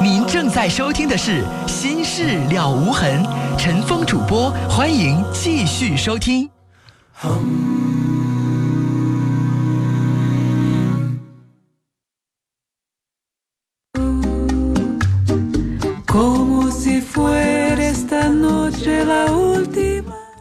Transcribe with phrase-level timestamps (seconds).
[0.00, 3.24] 您正在收听的是《心事了无痕》，
[3.56, 6.48] 陈峰主播，欢迎继续收听。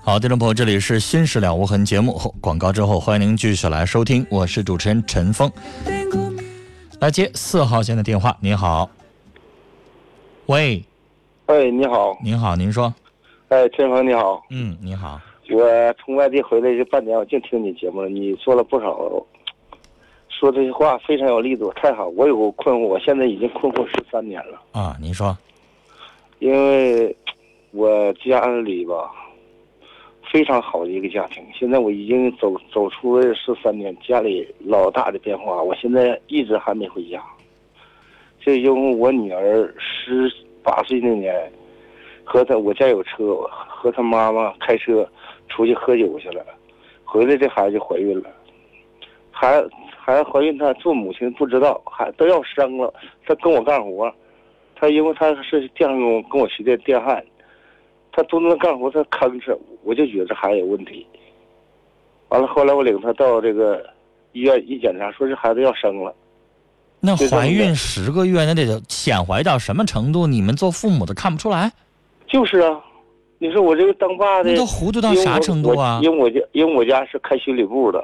[0.03, 5.51] 好，听众朋友，这里是《心事了无痕》节目后广告之后，欢迎您继续来收听，我是主持人陈峰。
[6.99, 8.89] 来接四号线的电话，您好。
[10.47, 10.81] 喂，
[11.47, 12.93] 哎，你好，您好，您说。
[13.49, 15.19] 哎，陈峰你好，嗯，你好。
[15.49, 18.97] 我从外地回来这半年，我净听你节目了，你说了不少，
[20.29, 22.07] 说这些话非常有力度，太好。
[22.07, 25.37] 我有个困惑，我现在已经困惑十三年了，啊，您说。
[26.39, 27.13] 因为
[27.71, 29.11] 我家里吧
[30.31, 37.21] 非常好的一个家庭，现在我已经走走出了十三年，家里老大的变化，我现在一直还没回家。
[38.47, 40.31] 这因为我女儿十
[40.63, 41.51] 八岁那年，
[42.23, 45.05] 和她我家有车，和她妈妈开车
[45.49, 46.45] 出去喝酒去了，
[47.03, 48.29] 回来这孩子就怀孕了，
[49.31, 49.61] 孩
[49.97, 52.93] 孩子怀孕，她做母亲不知道，还都要生了，
[53.25, 54.09] 她跟我干活，
[54.77, 57.21] 她因为她是电焊工，跟我学的电焊，
[58.13, 61.05] 她都能干活，她吭哧，我就觉得这孩子有问题。
[62.29, 63.85] 完了，后来我领她到这个
[64.31, 66.15] 医院一检查，说这孩子要生了。
[66.99, 70.25] 那怀孕的十个月，那得显怀到什么程度？
[70.25, 71.71] 你们做父母的看不出来？
[72.27, 72.79] 就是啊，
[73.37, 78.03] 你说我这个当爸的你都糊涂到啥程度啊因为我因为我家因为我家是开修理部的，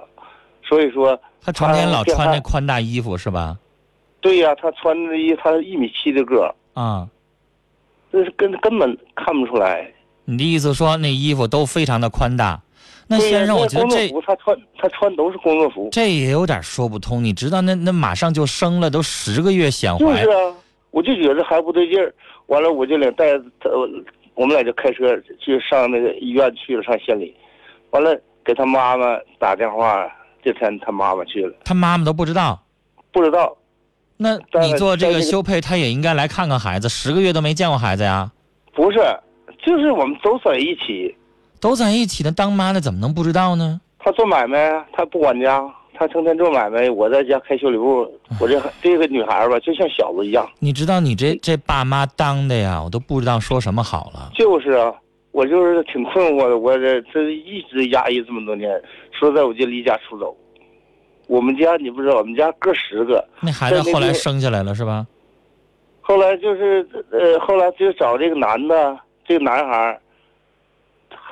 [0.64, 3.58] 所以说他成天老穿那宽大衣服是吧？
[4.22, 7.08] 对呀、他穿的衣他一米七的个儿，啊，
[8.12, 9.92] 这是根根本看不出来。
[10.24, 12.62] 你的意思说那衣服都非常的宽大？
[13.08, 17.24] 那先生，我觉得工作这服他穿他穿都是工作服，这也有点说不通。
[17.24, 20.56] 你知道那那马上就生了，都十个月显怀就是，啊，
[20.92, 22.14] 我就觉得还不对劲儿。
[22.48, 23.70] 完了，我就领带着他，
[24.36, 27.36] 我们俩就开车去上那个医院去了，上县里。
[27.92, 30.10] 完了，给他妈妈打电话，
[30.44, 32.60] 这天他妈妈去了，他妈妈都不知道。
[33.12, 33.56] 不知道
[34.18, 38.32] 那你做这个修配，他也应该来看看孩子，十个月都没见过孩子呀，
[38.74, 38.98] 不是，
[39.64, 41.16] 就是我们都在一起。
[41.64, 43.80] 都在一起的，当妈的怎么能不知道呢？
[43.98, 45.64] 他做买卖，他不管家，
[45.94, 46.90] 他成天做买卖。
[46.90, 48.06] 我在家开修理部，
[48.38, 50.46] 我这这个女孩吧，就像小子一样。
[50.60, 54.30] 你知道你这这爸妈当的呀，我都不知道说什么好了。
[54.36, 54.94] 就是啊，
[55.32, 58.70] 我就是挺困惑的，我这这一直压抑这么多年，
[59.18, 60.36] 说在我就离家出走。
[61.28, 65.08] 我们家你不知道，我们家哥十个，那孩子后来生下来了是吧？
[66.02, 69.98] 后来就是呃，后来就找这个男的，这个男孩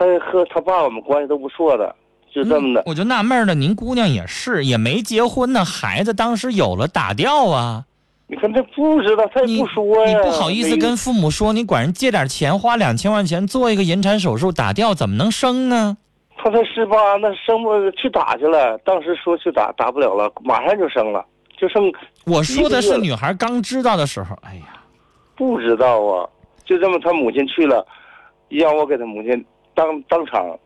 [0.03, 1.95] 儿，还和他爸我们关系都不错的，
[2.33, 2.81] 就这么的。
[2.81, 7.85] 嗯我就纳闷了，您姑娘也是，也没结婚呢，孩子当时有了打掉啊，
[8.27, 15.97] 你看他不知道，他也不说呀，你不好意思跟父母说，你管人借点钱，花两千块钱做一个引产手术打掉，怎么能生呢？
[16.37, 18.77] 他才十八，那生不去打去了。
[18.79, 21.23] 当时说去打，打不了了，马上就生了，
[21.55, 21.83] 就剩
[22.25, 24.81] 我说的是女孩刚知道的时候，哎呀，
[25.35, 26.27] 不知道啊。
[26.65, 27.85] 就这么，他母亲去了，
[28.47, 30.57] 让我给他母亲当当场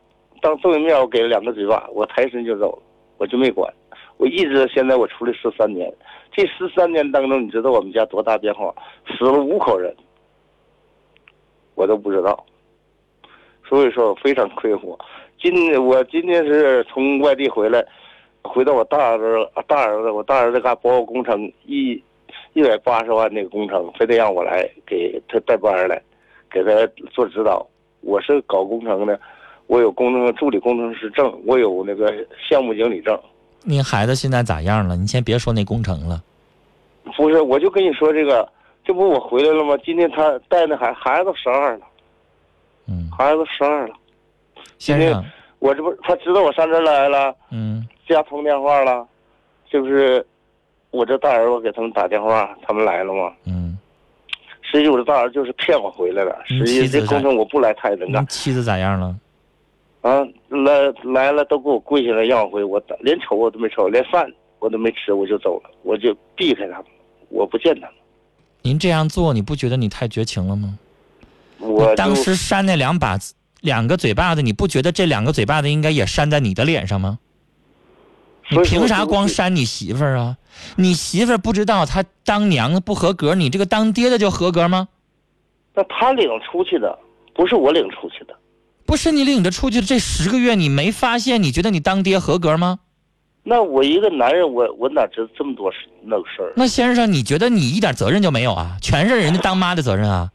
[0.41, 2.81] 当对面，我给了两个嘴巴，我抬身就走，
[3.17, 3.71] 我就没管。
[4.17, 5.91] 我一直现在我出来十三年，
[6.31, 8.73] 这十三年当中，你知道我们家多大变化？
[9.07, 9.93] 死了五口人，
[11.75, 12.45] 我都不知道。
[13.67, 14.97] 所以说我非常困惑。
[15.39, 17.83] 今我今天是从外地回来，
[18.43, 22.01] 回到我大儿子大儿子，我大儿子干保工程一
[22.53, 26.01] 一百八十万那个工程，非得让我来给他带班来，
[26.49, 27.67] 给他做指导。
[28.05, 29.19] 我是搞工程的，
[29.65, 32.13] 我有工程助理工程师证，我有那个
[32.47, 33.19] 项目经理证。
[33.63, 34.95] 你孩子现在咋样了？
[34.95, 36.23] 你先别说那工程了，
[37.17, 38.47] 不是，我就跟你说这个，
[38.83, 39.75] 这不我回来了吗？
[39.83, 41.85] 今天他带那孩孩子都十二了，
[42.87, 43.95] 嗯，孩子都十二了。
[44.77, 45.25] 今天先生，
[45.57, 49.07] 我这不他知道我上这来了，嗯，家通电话了，
[49.67, 50.23] 就是
[50.91, 53.33] 我这大儿子给他们打电话，他们来了吗？
[53.47, 53.64] 嗯，
[54.71, 58.27] 实际我的大儿就是骗我回来的，嗯实际这工程我不来他也能干你。
[58.27, 59.15] 妻子咋样了？
[60.01, 66.85] 啊，来来了都给我跪下来让我回，我连瞅我都没瞅，连饭我都没吃，我就走了，我就避开他们，
[67.29, 67.95] 我不见他们。
[68.61, 70.77] 您这样做，你不觉得你太绝情了吗？
[71.59, 73.17] 我当时扇那两把
[73.61, 77.17] 两个嘴巴子，你不觉得这两个嘴巴子应该也扇在你的脸上吗？
[78.49, 80.37] 你凭啥光扇你媳妇儿啊？
[80.75, 84.87] 你媳妇儿不知道她当娘不合格，你这个当爹的就合格吗？
[85.73, 86.97] 那他领出去的，
[87.33, 88.35] 不是我领出去的。
[88.85, 91.41] 不是你领着出去的这十个月，你没发现？
[91.41, 92.79] 你觉得你当爹合格吗？
[93.43, 96.53] 那我一个男人，我我哪知道这么多事那个事儿？
[96.55, 98.77] 那先生，你觉得你一点责任就没有啊？
[98.81, 100.31] 全是人家当妈的责任啊！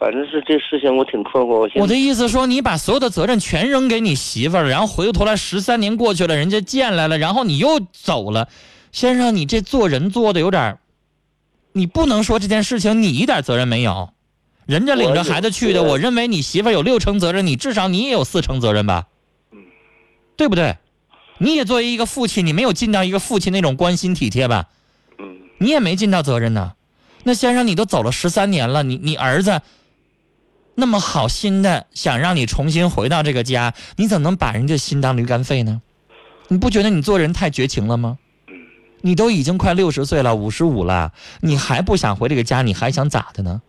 [0.00, 1.48] 反正是这事情我挺困惑。
[1.48, 8.48] 我我的意思说，你把所有的责任全扔给你媳妇儿了，然后回过头来十三年过去了，人家见来了，然后你又走了，
[8.92, 10.78] 先生，你这做人做的有点儿，
[11.72, 14.08] 你不能说这件事情你一点责任没有，
[14.64, 19.06] 人家领着孩子去的，我我认为你媳妇儿有六成责任，你至少你也有四成责任吧，
[19.52, 19.58] 嗯
[20.36, 20.78] 对不对？
[21.36, 24.66] 你也作为一个父亲，你没有尽到一个父亲那种关心体贴吧？
[25.18, 26.72] 嗯，你也没尽到责任呢。
[27.22, 29.60] 那先生，你都走了十三年了，你你儿子
[30.80, 35.82] 那么好心的想让你重新回到这个家，你怎么能把人家心当驴肝肺呢？
[36.48, 38.18] 你不觉得你做人太绝情了吗？
[39.02, 43.62] 你都已经快六十岁了，五十五了，你还不想回这个家，你还想咋的呢？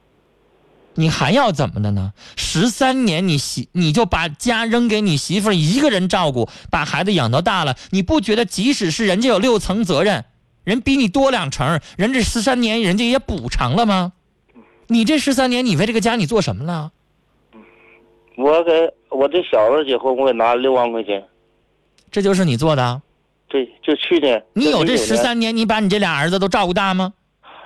[0.95, 2.13] 你还要怎么的呢？
[2.35, 10.25] 十三年你媳你就把家扔给你媳妇一个人照顾，把孩子养到大了，你不觉得即使是人家有六层责任，
[10.63, 14.13] 人比你多两成，人这十三年人家也补偿了吗？
[14.87, 16.91] 你这十三年你为这个家你做什么了？
[18.37, 18.71] 我给
[19.09, 21.23] 我这小子结婚，我给拿了六万块钱。
[22.09, 23.01] 这就是你做的啊？
[23.47, 24.43] 对，就去年。
[24.53, 27.13] 你有这就09年十三年，你把你这俩儿子都照顾大吗？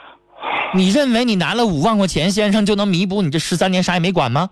[0.76, 4.50] 你认为你拿了五万块钱，先生就能弥补你这十三年啥也没管吗？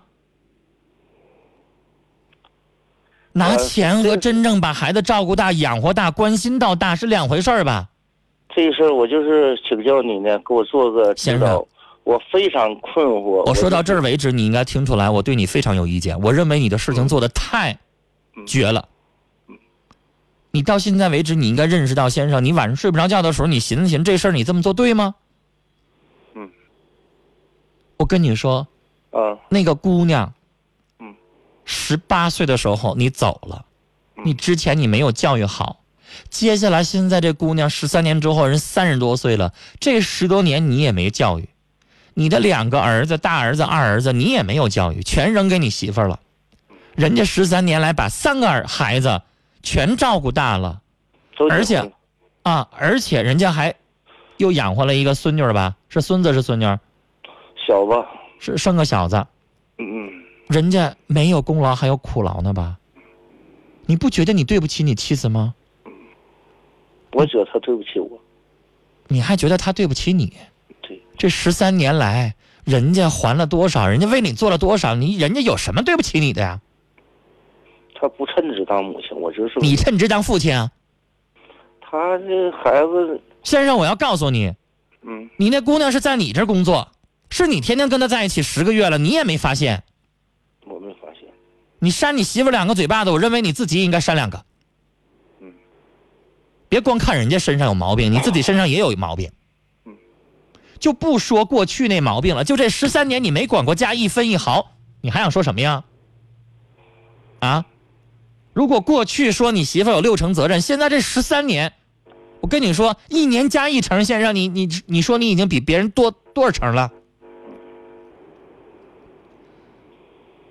[3.32, 7.88] 拿呃钱和真正把孩子照顾大、养活大、关心到大是两回事儿吧？
[8.54, 11.66] 这事儿我就是请教你呢，给我做个指先导生。
[12.04, 13.42] 我非常困惑。
[13.48, 16.20] 我说到这儿，为止，你应该听出来，我对你非常有意见。
[16.20, 17.78] 我认为你的事情做的太
[18.46, 18.88] 绝了。
[20.50, 25.16] 你到现在为止，你应该认识到，先生，你晚上睡不着觉的时候，你寻思寻思这事儿，你这么做对吗？
[26.34, 26.48] 嗯。
[27.96, 28.68] 我跟你说，
[29.10, 30.32] 啊，那个姑娘，
[31.00, 31.14] 嗯，
[31.64, 33.64] 十八岁的时候你走了，
[34.16, 35.80] 嗯你之前你没有教育好，
[36.28, 41.48] 接下来现在这姑娘十三年之后人三十多岁了，这十多年你也没教育，
[42.14, 46.20] 你的两个儿子，大儿子、二儿子你也没有教育，全扔给你媳妇儿了，
[46.94, 49.20] 人家十三年来把三个儿孩子
[49.62, 50.80] 全照顾大了
[51.50, 51.92] 而且
[52.42, 53.74] 啊，而且人家还
[54.36, 55.76] 又养活了一个孙女儿吧？
[55.88, 56.78] 是孙子是孙女儿？
[57.66, 58.06] 小子，
[58.38, 59.16] 是生个小子。
[59.78, 60.12] 嗯嗯，
[60.48, 62.78] 人家没有功劳还有苦劳呢吧？
[63.86, 65.54] 你不觉得你对不起你妻子吗？
[67.12, 68.18] 我觉得他对不起我。
[69.08, 70.32] 你还觉得他对不起你？
[71.16, 72.34] 对，这十三年来，
[72.64, 73.86] 人家还了多少？
[73.86, 74.94] 人家为你做了多少？
[74.94, 76.60] 你人家有什么对不起你的呀？
[77.94, 80.70] 他不称职当母亲，我就是你称职当父亲啊！
[81.80, 84.52] 他这孩子，先生，我要告诉你，
[85.02, 86.90] 嗯，你那姑娘是在你这儿工作，
[87.30, 89.84] 是你天天跟她在一起十个月了，你也没发现。
[90.66, 91.22] 我没发现。
[91.78, 94.44] 你扇你媳妇两个嘴巴子，我认为你自己应该扇两个。
[95.40, 95.52] 嗯，
[96.68, 99.28] 别光看人家身上有毛病，你自己身上也有毛病。
[99.28, 99.32] 嗯，
[100.84, 105.82] 就不说过去那毛病了，就这十三年你没管过家一分一毫，你还想说什么呀？
[107.40, 107.64] 啊？
[108.52, 111.72] 如果过去说你媳妇有六成责任，现在这十三年，
[112.42, 116.92] 我跟你说，一年加一成，现在让，你你你说你已经比别人多多少成了？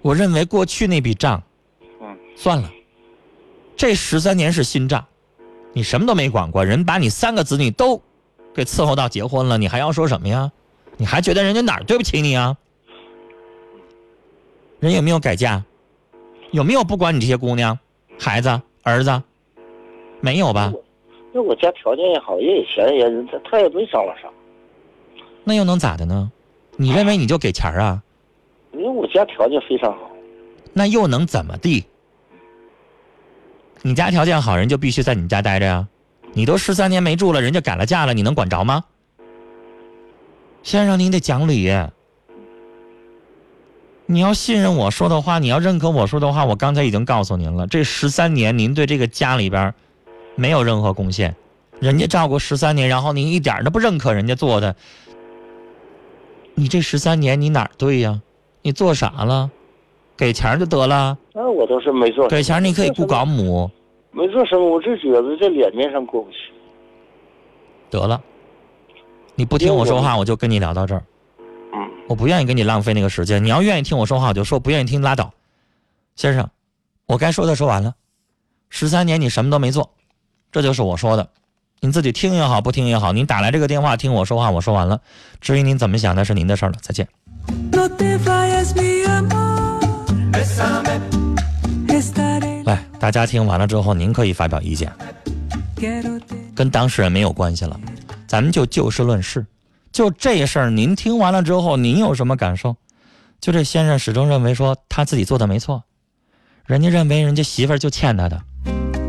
[0.01, 1.43] 我认为过去那笔账，
[2.01, 2.71] 嗯，算了，
[3.77, 5.05] 这十三年是新账，
[5.73, 8.01] 你什么都没管过，人把你三个子女都
[8.53, 10.51] 给伺候到结婚了，你还要说什么呀？
[10.97, 12.55] 你还觉得人家哪儿对不起你啊？
[14.79, 15.63] 人有没有改嫁？
[16.51, 17.77] 有没有不管你这些姑娘、
[18.19, 19.23] 孩子、儿子？
[20.21, 20.71] 没有吧？
[21.33, 24.29] 那我家条件也好，也有钱，也他他也没少了啥，
[25.43, 26.31] 那又能咋的呢？
[26.77, 28.03] 你认为你就给钱儿啊？
[28.73, 30.11] 因为我家条件非常好。
[30.73, 31.83] 那又能怎么地？
[33.81, 35.87] 你家条件好，人就必须在你家待着呀？
[36.33, 38.83] 你都十三年没住了，人家改了嫁了，你能管着吗？
[40.63, 41.71] 先生，您得讲理。
[44.05, 49.73] 你要信任我说的话，你要认可我说的话，我刚才已经告诉您了，这十三年您对这个家里边儿
[50.35, 51.35] 没有任何贡献，
[51.79, 54.75] 人家照顾十三年，然后您一点都不认可人家做的，
[56.55, 58.21] 你这十三年你哪儿对呀？
[58.61, 59.49] 你做啥了？
[60.15, 61.17] 给钱就得了。
[61.33, 63.69] 那我都是没做，给钱你可以雇保姆，
[64.13, 66.37] 没做什么，我就觉得这脸面上过不去。
[67.89, 68.21] 得了。
[69.35, 71.03] 你不听我说话，我就跟你聊到这儿。
[71.73, 73.43] 嗯，我不愿意跟你浪费那个时间。
[73.43, 75.31] 你要愿意听我说话，我就说；不愿意听拉倒。
[76.15, 76.47] 先生，
[77.07, 77.95] 我该说的说完了。
[78.69, 79.89] 十三年你什么都没做，
[80.51, 81.27] 这就是我说的。
[81.79, 85.01] 您自己听也好，不听也好，您打来这个电话听我说话，我说完了。
[85.41, 86.77] 至于您怎么想，那是您的事儿了。
[86.81, 87.07] 再见。
[92.99, 94.91] 大家听完了之后，您可以发表意见。
[96.55, 97.79] 跟当事人没有关系了，
[98.27, 99.45] 咱们就就事论事。
[99.91, 102.75] 就这事儿，您听完了之后，您有什么感受？
[103.41, 105.83] 就这先生始终认为说他自己做的没错，
[106.65, 108.41] 人家认为人家媳妇儿就欠他的，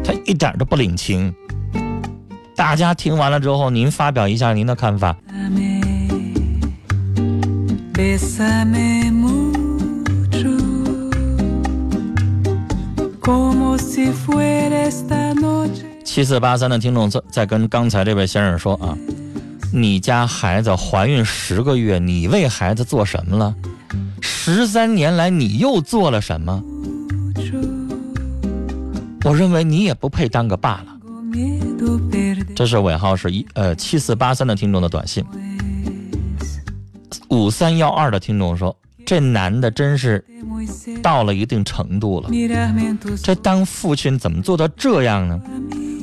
[0.04, 1.32] 他一点都不领情。
[2.56, 5.16] 大家听完了之后，您发表一下您的看法。
[16.04, 18.94] 七四八三的听众在在跟刚才这位先生说啊，
[19.72, 23.54] 你家孩子怀孕十个月，你为孩子做什么了？
[24.20, 26.62] 十三年来你又做了什么？
[29.24, 30.94] 我认为你也不配当个爸了。
[32.54, 35.24] 这是尾号是一呃七四八三的听众的短信。
[37.30, 38.76] 五三幺二的听众说，
[39.06, 40.24] 这男的真是
[41.02, 42.30] 到了一定程度了。
[43.22, 45.40] 这当父亲怎么做到这样呢？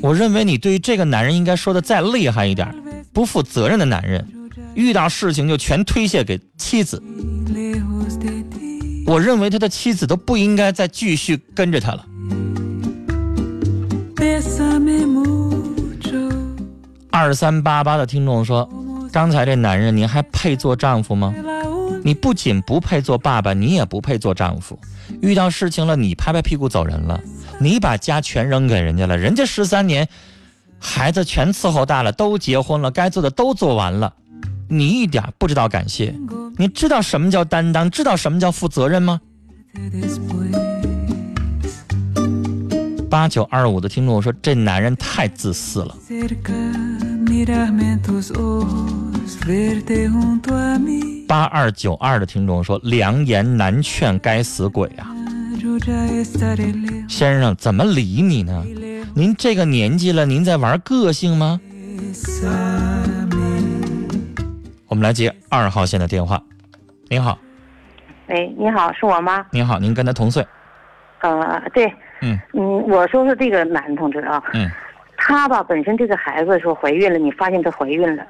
[0.01, 2.73] 我认为你对于这个男人应该说的再厉害一点，
[3.13, 4.27] 不负责任的男人，
[4.73, 7.01] 遇到事情就全推卸给妻子。
[9.05, 12.05] 我认为他的妻子都不应该再继续跟着他了。
[17.09, 18.67] 二三八八的听众说，
[19.11, 21.33] 刚才这男人您还配做丈夫吗？
[22.03, 24.79] 你不仅不配做爸爸，你也不配做丈夫。
[25.21, 27.21] 遇到事情了，你拍拍屁股走人了，
[27.59, 30.07] 你把家全扔给人家了，人家十三年，
[30.79, 34.13] 孩子全伺候大了，都结婚了，该做的都做完了，
[34.67, 36.15] 你一点不知道感谢。
[36.57, 37.89] 你知道什么叫担当？
[37.89, 39.19] 知道什么叫负责任吗？
[43.09, 45.95] 八九二五的听众说，这男人太自私了。
[51.31, 55.15] 八二九二的听众说，良言难劝，该死鬼啊.
[57.07, 58.61] 先生怎么理你呢？
[59.15, 61.57] 您这个年纪了，您在玩个性吗？
[64.89, 66.37] 我们来接二号线的电话。
[67.07, 67.39] 您好，
[68.27, 69.45] 喂，你好，是我吗？
[69.51, 70.45] 您好，您跟他同岁。
[71.21, 71.85] 呃，对，
[72.21, 74.69] 嗯嗯，我说说这个男同志啊，嗯
[75.15, 78.27] 他吧本身这个孩子说怀孕了，你发现他怀孕了，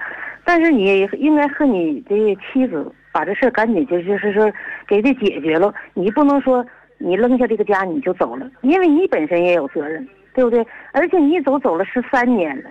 [0.52, 4.52] 但是你应该和你的妻子把这事儿赶紧就就是说
[4.86, 6.66] 给他解决了，你不能说
[6.98, 10.68] 你扔下这个家你就走了，因为你本身也有责任，对不对？
[10.92, 12.70] 而且你走走了十三年了，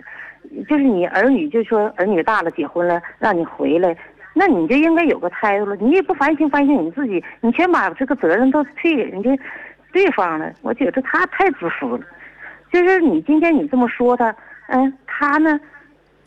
[0.68, 3.96] 就是你儿女就说儿女大了结婚了，让你回来。
[4.34, 9.30] 那你就应该有个态度了，你也不反省反省你自己，你全把这个责任都推给人家
[9.90, 12.00] 对方了，我觉得他太自私了。
[12.70, 14.36] 就是你今天你这么说他，
[14.68, 15.58] 嗯，他呢？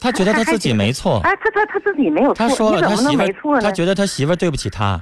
[0.04, 3.58] 他觉得他自己没错，哎，他他他自己没有错，他说了他媳妇？
[3.62, 5.02] 他觉得他媳妇儿对不起他。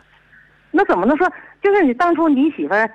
[0.70, 1.28] 那怎么能说？
[1.64, 2.88] 就是你当初你媳妇儿，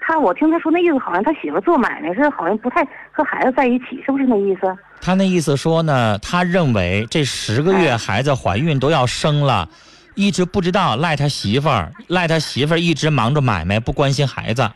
[0.00, 4.74] 他我听他说那意思，好像他媳妇儿做买卖是好像不太和孩子在一起，是不是那意思？
[5.02, 9.68] 他那意思说呢，他认为这十个月哎孩子怀孕都要生了，
[10.14, 14.66] 一直不知道赖他媳妇儿，赖他媳妇儿一直忙着买卖，不关心孩子。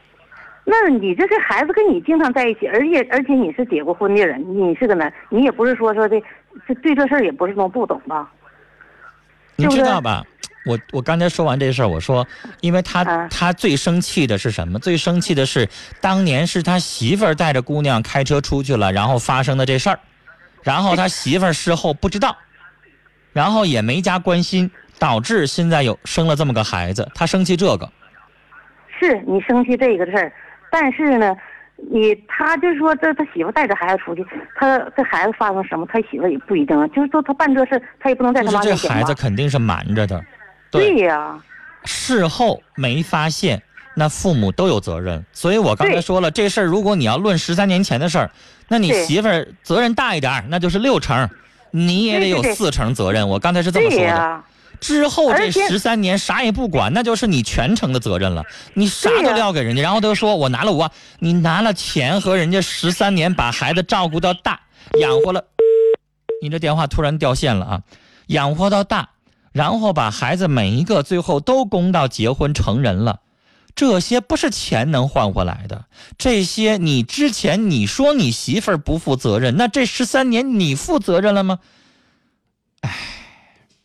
[0.67, 6.17] 那你这是孩子跟你经常在一起，而且而且你是结过婚的人，你是个男，你也不是说说的，
[6.67, 8.31] 这对这事儿也不是说不懂吧？
[9.57, 10.25] 你知道吧？
[10.67, 12.27] 我我刚才说完这事儿，我说，
[12.61, 14.79] 因为他、啊他最生气的是什么？
[14.79, 15.69] 最生气的是
[16.01, 19.99] 当年是他媳妇儿带着姑娘开车出去了，然后发生的这事儿，
[20.63, 22.37] 然后他媳妇儿事后不知道，
[23.33, 27.91] 然后也没加关心，导致现在有生了这么个孩子，他生气这个。
[28.99, 30.33] 是你生气这个事儿，
[30.71, 31.37] 但是呢，
[31.77, 34.25] 你他就是说这他媳妇带着孩子出去，
[34.57, 39.15] 他这孩子发生什么，他媳妇也不一定，就是说他办这事，他也不能在他妈面前这孩子？
[39.15, 40.25] 肯定是瞒着的，
[40.71, 41.39] 对呀、
[41.85, 43.63] 事后没发现，
[43.95, 45.25] 那父母都有责任。
[45.33, 48.31] 所以我刚才说了，这事儿如果你要论十三年前的事儿，
[48.69, 51.29] 那你媳妇儿责任大一点儿，那就是六成，
[51.71, 53.29] 你也得有四成责任。
[53.29, 54.07] 我刚才是这么说的。
[54.07, 54.43] 呀、
[54.85, 58.45] 之后这十三年啥也不管，那就是你全程的责任了。
[58.75, 64.61] 你啥都撂给人家，然后他就说我拿了五万，你拿了钱和人家十三年把孩子照顾到大，
[65.01, 65.43] 养活了。
[66.43, 67.83] 你这电话突然掉线了啊！
[68.27, 69.09] 养活到大，
[69.53, 73.21] 然后把孩子每一个最后都供到结婚成人了，
[73.75, 75.87] 这些不是钱能换回来的。
[76.19, 81.61] 这些你之前你说你媳妇儿不负责任，那这十三年你负责任了吗？
[82.83, 82.95] 唉，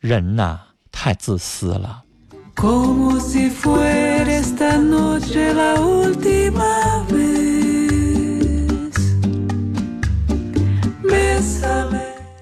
[0.01, 0.60] 人呐，
[0.91, 2.03] 太自私了。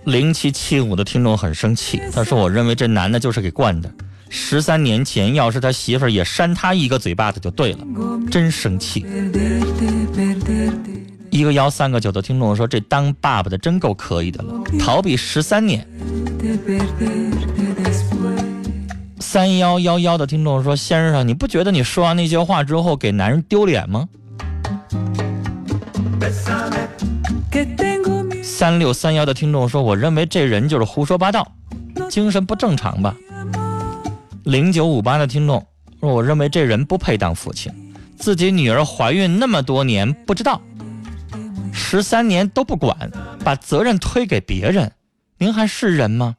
[0.06, 3.92] 零七七五的听众很生气，他说：“我认为这男的就是给惯的。
[4.30, 7.80] 十三年前要是他媳妇儿也扇他一个嘴巴子就对了，
[8.32, 9.06] 真生气。”
[11.30, 15.86] 一个幺三个九的听众说：“这当爸爸的真够可以的了，逃避十三年。”
[19.30, 24.08] 三幺幺幺的听众说：“先生，你不觉得你说完那些话之后给男人丢脸吗
[28.42, 31.52] 三六三幺的听众说：“我认为这人就是胡说八道，
[32.10, 33.14] 精神不正常吧。”
[34.46, 35.68] 零九五八的听众
[36.00, 37.70] 说：“我认为这人不配当父亲，
[38.18, 40.62] 自己女儿怀孕那么多年不知道，
[41.74, 43.12] 十三年都不管，
[43.44, 44.94] 把责任推给别人，
[45.38, 46.38] 您还是人吗？”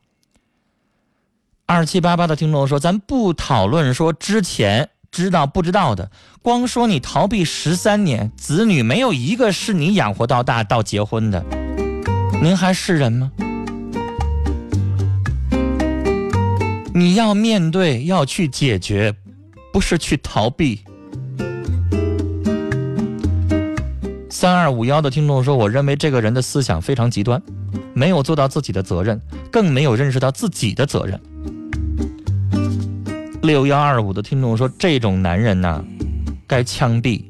[1.71, 6.11] 二七八八的听众说：“咱不讨论说之前知道不知道的，
[6.41, 11.45] 光说你逃避十三年，子女没有一个是你养活到大到结婚的，
[12.41, 13.31] 您还是人吗？”
[16.95, 19.15] 你要面对，要去解决，
[19.71, 20.81] 不是去逃避。
[24.31, 27.43] 三二五幺的听众说：“我认为这个人的思想非常极端，
[27.93, 29.21] 没有做到自己的责任，
[29.53, 31.21] 更没有认识到自己的责任。”
[33.43, 35.85] 六幺二五的听众说：“这种男人呐、
[36.47, 37.25] 该枪毙。”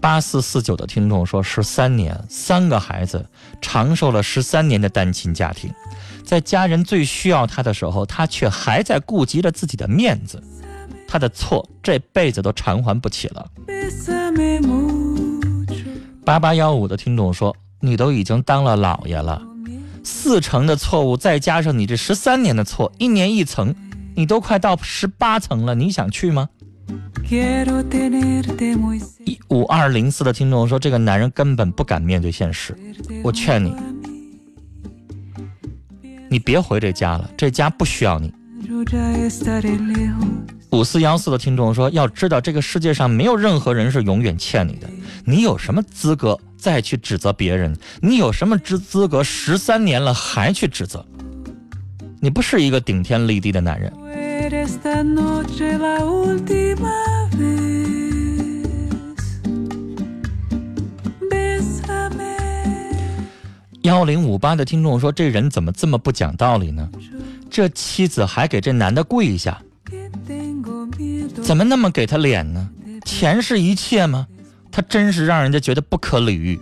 [0.00, 3.26] 八四四九的听众说：“十三年，三个孩子，
[3.60, 5.68] 长寿了十三年的单亲家庭，
[6.24, 10.40] 在家人最需要他的时候，他却还在顾及着自己的面子，
[11.08, 13.44] 他的错这辈子都偿还不起了。”
[16.24, 19.42] 八八幺五的听众说：“你都已经当了老爷了，
[20.06, 23.74] 四成的错误，再加上你这十三年的错，一年一层，
[24.14, 26.48] 你都快到十八层了，你想去吗？”
[29.24, 32.72] 一五二零四的听众说：“这个男人根本不敢面对现实，
[33.24, 33.74] 我劝你，
[36.30, 38.32] 你别回这家了，这家不需要你。
[38.62, 40.24] Yo ya estaré lejos.
[40.70, 44.88] ”五四幺四的听众说：“要知道，这个世界上没有任何人是永远欠你的，
[45.28, 47.76] 你有什么资格再去指责别人？
[48.00, 51.04] 你有什么资资格十三年了还去指责？
[52.20, 53.92] 你不是一个顶天立地的男人。”
[63.82, 66.88] 幺零五八的听众说：“这人怎么这么不讲道理呢？
[67.50, 69.60] 这妻子还给这男的跪下
[71.42, 72.68] 怎么那么给他脸呢？
[73.04, 74.28] 钱是一切吗？
[74.76, 76.60] 他真是让人家觉得不可理喻。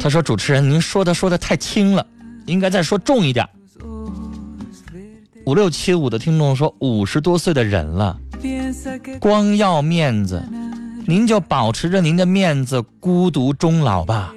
[0.00, 2.04] 他说：“主持人，您说的说的太轻了，
[2.46, 3.48] 应该再说重一点。”
[5.46, 8.18] 五六七五的听众说：“五十多岁的人了，
[9.20, 10.42] 光要面子，
[11.06, 14.34] 您就保持着您的面子，孤独终老吧。”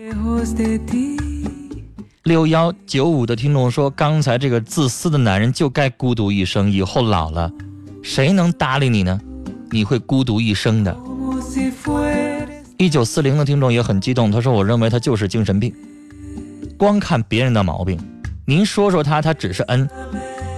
[2.26, 7.52] 六幺九五的听众说：“刚才这个自私的男人就该孤独一生，以后老了，
[8.04, 9.20] 谁能搭理你呢？
[9.72, 10.96] 你会孤独一生的。”
[12.82, 15.76] 一九四零的听众也很激动，他说：“我认为他就是精神病，
[16.78, 18.00] 光看别人的毛病，
[18.46, 19.86] 您说说他，他只是恩，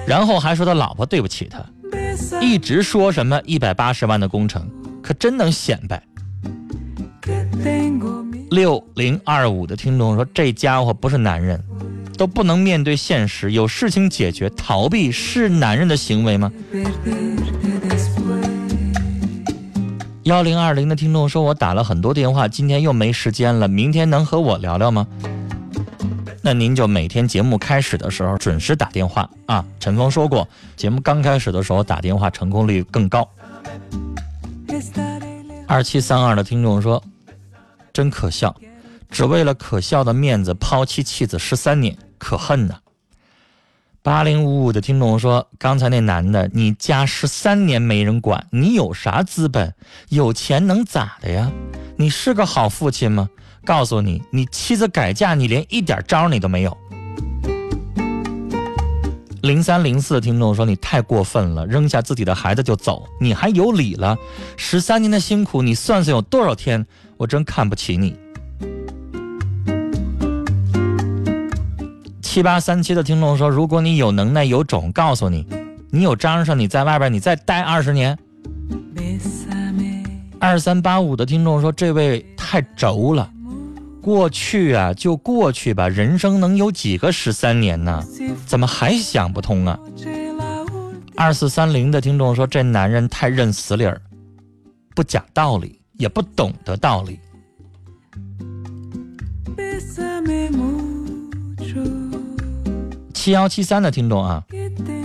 [0.05, 1.65] 然后还说他老婆对不起他，
[2.39, 4.69] 一直说什么一百八十万的工程，
[5.01, 5.99] 可真能显摆。
[8.51, 11.59] 六零二五的听众说：“这家伙不是男人，
[12.19, 16.51] 都不能面对现实，有事情解决，逃避是男人的行为吗
[20.23, 25.07] 幺零二零的听众说：“我打了很多电话，今天又没时间了，明天能和我聊聊吗？”
[26.43, 29.65] 那您就每天节目开始的时候准时打电话啊。
[29.79, 33.27] 陈峰说过，节目刚开始的时候打电话成功率更高。
[35.67, 37.03] 二七三二的听众说
[37.91, 38.55] ：“真可笑，
[39.09, 42.75] 只为了可笑的面子抛弃妻子十三年，可恨呐！”
[44.03, 49.75] 八零五五的听众说：“刚才那男的，你家十三年没人管，你有啥资本？
[50.09, 51.51] 有钱能咋的呀？
[51.97, 53.29] 你是个好父亲吗？
[53.63, 56.75] 告诉你，你妻子改嫁，你连一点招你都没有。”
[59.43, 64.17] 零三零四的听众说：“你太过分了，扔下自己的孩子就走，你还有理了？
[64.57, 66.87] 十三年的辛苦，你算算有多少天？
[67.17, 68.17] 我真看不起你。”
[72.31, 75.45] 七八三七的听众说：“如果你有能耐有种，告诉你，
[75.89, 78.17] 你有章上，你在外边你再待二十年。”
[80.39, 83.29] 二三八五的听众说：“这位太轴了，
[84.01, 88.01] 过去啊就过去吧，人生能有几个十三年呢？
[88.45, 89.77] 怎么还想不通啊？”
[91.17, 94.01] 二四三零的听众说：“这男人太认死理儿，
[94.95, 97.19] 不讲道理，也不懂得道理。”
[103.23, 104.43] 七幺七三的听众啊，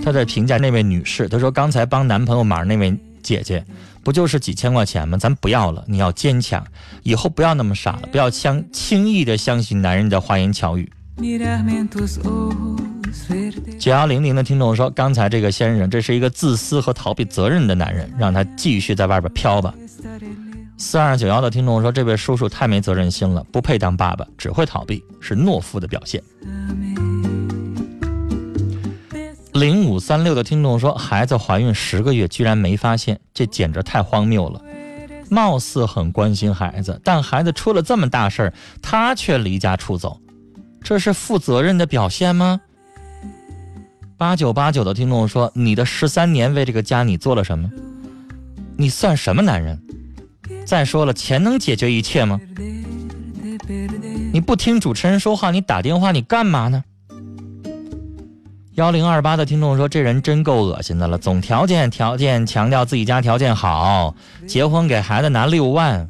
[0.03, 3.63] 他在评价那位女士，他说刚才帮男朋友忙那位姐姐，
[4.03, 5.19] 不就是几千块钱吗？
[5.19, 6.65] 咱不要了，你要坚强，
[7.03, 10.91] 以后不要那么傻了，不要相轻易的相信男人的花言巧语。
[13.79, 19.75] 九幺零零的听众说，刚才这个先生，这是一个自私和逃避责任的男人，让他继续在外边飘吧。
[20.79, 26.23] 四二九幺的听众说，这位叔叔太没责任心了，不配当爸爸，只会逃避，是懦夫的表现。
[29.57, 34.61] 零五三六的听众说，孩子怀孕十个月居然没发现，这简直太荒谬了。
[35.31, 40.21] 貌似很关心孩子，但孩子出了这么大事儿，他却离家出走，
[40.83, 42.61] 这是负责任的表现吗？
[44.19, 47.71] 八九八九的听众说，你的十三年为这个家你做了什么？
[48.77, 49.83] 你算什么男人？
[50.67, 52.39] 再说了，钱能解决一切吗？
[54.33, 56.85] 你不听主持人说话，你打电话你干嘛呢？
[58.77, 64.15] 幺零二八的听众说，这人真够恶心的了，总条件条件强调自己家条件好，
[64.47, 66.07] 结婚给孩子拿六万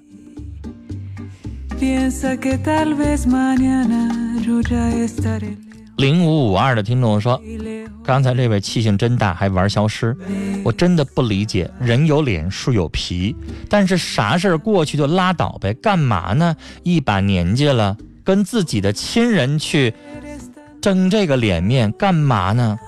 [5.96, 7.40] 零五五二的听众说，
[8.02, 10.16] 刚才这位气性真大，还玩消失，
[10.64, 13.37] 我真的不理解，人有脸树有皮，
[13.70, 16.57] 但是啥事儿过去就拉倒呗，干嘛呢？
[16.83, 19.94] 一把年纪了，跟自己的亲人去
[20.87, 22.79] 争这个脸面，干嘛呢？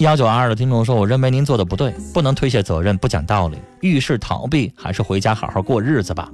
[0.00, 6.30] 幺九二二的听众说：“我认为您做的不对，不能推卸责任，不讲道理，遇事逃避，还是回家好好过日子吧。”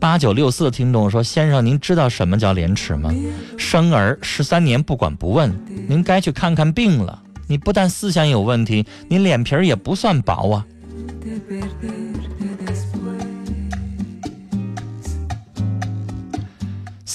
[0.00, 3.14] 八九六四的听众说：“先生，您知道什么叫廉耻吗？
[3.56, 7.22] 生儿十三年不管不问，您该去看看病了。
[7.46, 10.66] 你不但思想有问题，你脸皮儿也不算薄啊。”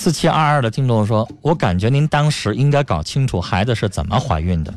[0.05, 4.71] 四七二二的听众说：“我感觉您当时应该搞清楚孩子是怎么怀孕的。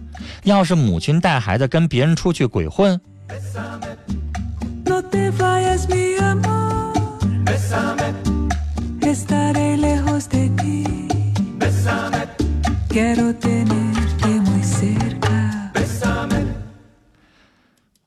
[0.44, 2.98] 要是母亲带孩子跟别人出去鬼混.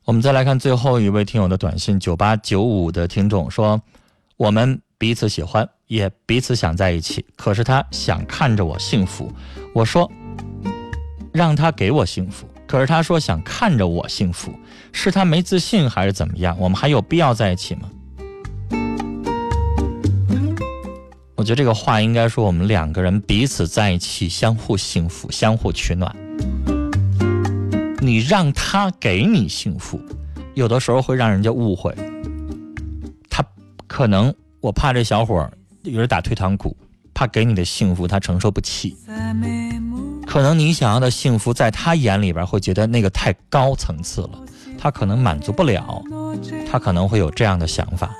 [0.04, 3.80] 我们再来看最后一位听友的短信，九八九五的听众说
[4.38, 9.30] ：“我们彼此喜欢，也彼此想在一起，可是他想看着我幸福。
[9.74, 10.10] 我说，
[11.34, 14.54] 让他给我幸福，可是他说想看着我幸福，
[14.94, 16.56] 是他没自信还是怎么样？
[16.58, 17.90] 我们还有必要在一起吗？”
[21.36, 26.16] 我觉得这个话应该说，我们两个人彼此在一起，相互幸福，相互取暖。
[28.00, 30.00] 你让他给你幸福，
[30.54, 31.94] 有的时候会让人家误会。
[33.30, 33.44] 他
[33.88, 35.52] 可能我怕这小伙儿
[35.84, 36.76] 有人打退堂鼓，
[37.14, 38.96] 怕给你的幸福他承受不起。
[40.28, 44.40] 可能你想要的幸福，在他眼里边会觉得那个太高层次了，
[44.78, 46.02] 他可能满足不了，
[46.72, 48.12] 他可能会有这样的想法。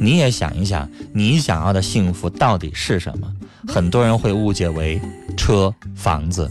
[0.00, 3.32] 你也想一想，你想要的幸福到底是什么？
[3.68, 5.00] 很多人会误解为
[5.36, 6.50] 车、房子。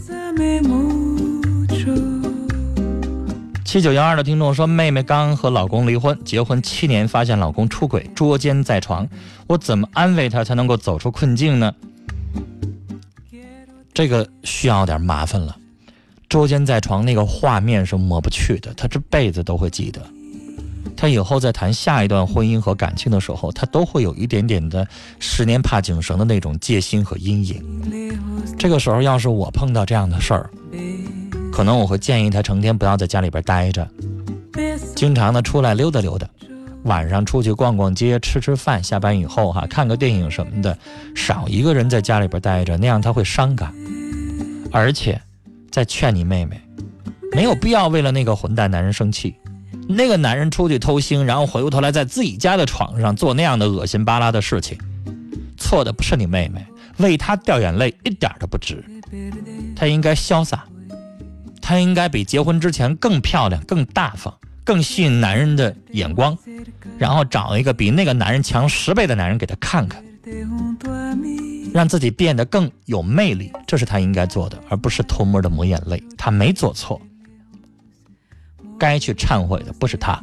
[3.74, 9.04] 七九幺二的听众说，妹妹刚和老公离婚，结婚七年，发现老公出轨，捉奸在床，
[9.48, 11.74] 我怎么安慰她才能够走出困境呢？
[13.92, 15.56] 这个需要点麻烦了。
[16.28, 20.00] 捉奸在床那个画面是抹不去的，她这辈子都会记得。
[20.96, 24.86] 她以后在谈下一段婚姻和感情的时候，她都会有一点点的
[25.18, 27.60] 十年怕井绳的那种戒心和阴影。
[28.56, 30.48] 这个时候，要是我碰到这样的事儿，
[31.54, 33.88] 可能我会建议她成天不要在家里边待着，
[34.96, 36.28] 经常的出来溜达溜达，
[36.82, 40.76] 晚上出去逛逛街、吃吃饭，下班以后哈、看个电影什么的，
[41.14, 43.72] 少一个人在家里边待着，那样他会伤感。
[44.72, 45.22] 而且，
[45.70, 46.60] 再劝你妹妹，
[47.30, 49.36] 没有必要为了那个混蛋男人生气。
[49.88, 54.76] 那个男人出去偷腥，然后回过头来在自己家的床上做那样的恶心巴拉的事情，
[55.56, 58.84] 错的不是你妹妹，为他掉眼泪一点都不值。
[59.76, 60.64] 他应该潇洒，
[61.66, 64.32] 她应该比结婚之前更漂亮、更大方、
[64.64, 66.36] 更吸引男人的眼光，
[66.98, 70.04] 然后找一个比那个男人强十倍的男人给她看看，
[71.72, 76.04] 让自己变得更有魅力，这是她应该做的，而不是偷摸的抹眼泪。
[76.18, 77.00] 她没做错，
[78.78, 80.22] 该去忏悔的不是她。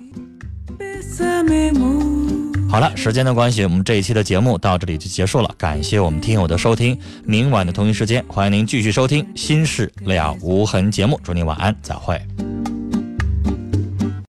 [2.72, 5.54] 好了，时间的关系，我们这一期的节目到这里就结束了。
[5.58, 11.20] 感谢我们听友的收听，明晚的同一时间，欢迎您继续收听《心事了无痕》节目。
[11.22, 12.18] 祝您晚安，再会。